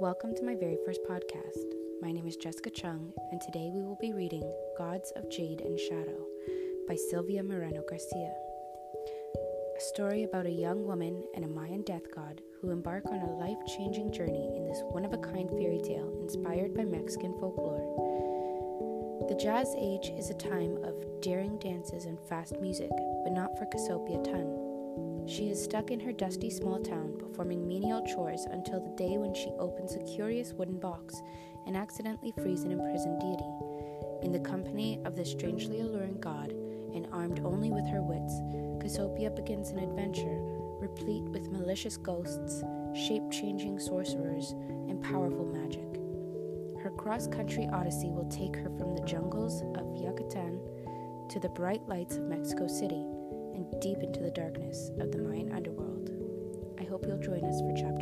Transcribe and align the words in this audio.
welcome 0.00 0.34
to 0.34 0.42
my 0.42 0.54
very 0.54 0.78
first 0.86 1.02
podcast. 1.04 1.74
My 2.00 2.10
name 2.10 2.26
is 2.26 2.36
Jessica 2.36 2.70
Chung, 2.70 3.12
and 3.32 3.38
today 3.38 3.70
we 3.70 3.82
will 3.82 3.98
be 4.00 4.14
reading 4.14 4.42
Gods 4.78 5.12
of 5.14 5.28
Jade 5.28 5.60
and 5.60 5.78
Shadow 5.78 6.24
by 6.88 6.96
Silvia 7.10 7.42
Moreno 7.42 7.82
Garcia. 7.86 8.32
A 9.76 9.80
story 9.80 10.22
about 10.22 10.46
a 10.46 10.50
young 10.50 10.86
woman 10.86 11.22
and 11.34 11.44
a 11.44 11.48
Mayan 11.48 11.82
death 11.82 12.10
god 12.14 12.40
who 12.62 12.70
embark 12.70 13.04
on 13.08 13.20
a 13.20 13.36
life 13.36 13.58
changing 13.76 14.10
journey 14.10 14.50
in 14.56 14.66
this 14.66 14.80
one 14.88 15.04
of 15.04 15.12
a 15.12 15.18
kind 15.18 15.50
fairy 15.50 15.82
tale 15.84 16.10
inspired 16.22 16.74
by 16.74 16.86
Mexican 16.86 17.38
folklore. 17.38 17.84
The 19.28 19.34
Jazz 19.34 19.74
Age 19.78 20.12
is 20.16 20.30
a 20.30 20.34
time 20.34 20.82
of 20.82 21.20
daring 21.20 21.58
dances 21.58 22.06
and 22.06 22.18
fast 22.26 22.58
music, 22.58 22.90
but 23.22 23.34
not 23.34 23.58
for 23.58 23.66
Cassiopeia 23.66 24.22
Tun. 24.22 24.69
She 25.30 25.48
is 25.48 25.62
stuck 25.62 25.92
in 25.92 26.00
her 26.00 26.10
dusty 26.10 26.50
small 26.50 26.80
town 26.80 27.14
performing 27.16 27.68
menial 27.68 28.04
chores 28.04 28.46
until 28.50 28.80
the 28.80 28.96
day 28.96 29.16
when 29.16 29.32
she 29.32 29.52
opens 29.60 29.94
a 29.94 30.02
curious 30.02 30.52
wooden 30.52 30.80
box 30.80 31.22
and 31.68 31.76
accidentally 31.76 32.32
frees 32.32 32.64
an 32.64 32.72
imprisoned 32.72 33.20
deity. 33.20 33.48
In 34.24 34.32
the 34.32 34.40
company 34.40 34.98
of 35.04 35.14
this 35.14 35.30
strangely 35.30 35.82
alluring 35.82 36.18
god, 36.20 36.50
and 36.50 37.06
armed 37.12 37.42
only 37.44 37.70
with 37.70 37.86
her 37.86 38.02
wits, 38.02 38.40
Cassiopeia 38.82 39.30
begins 39.30 39.70
an 39.70 39.78
adventure 39.78 40.40
replete 40.80 41.22
with 41.24 41.52
malicious 41.52 41.96
ghosts, 41.96 42.64
shape 42.96 43.30
changing 43.30 43.78
sorcerers, 43.78 44.56
and 44.88 45.00
powerful 45.00 45.44
magic. 45.44 46.00
Her 46.82 46.90
cross 46.90 47.28
country 47.28 47.68
odyssey 47.72 48.10
will 48.10 48.28
take 48.28 48.56
her 48.56 48.70
from 48.76 48.96
the 48.96 49.04
jungles 49.04 49.62
of 49.76 49.94
Yucatan 49.94 50.58
to 51.28 51.38
the 51.38 51.50
bright 51.50 51.86
lights 51.86 52.16
of 52.16 52.24
Mexico 52.24 52.66
City 52.66 53.04
and 53.60 53.80
deep 53.82 53.98
into 54.02 54.20
the 54.20 54.30
darkness 54.30 54.90
of 55.00 55.12
the 55.12 55.18
Mayan 55.18 55.52
underworld. 55.52 56.10
I 56.80 56.84
hope 56.84 57.04
you'll 57.06 57.18
join 57.18 57.44
us 57.44 57.60
for 57.60 57.74
chapter 57.76 57.99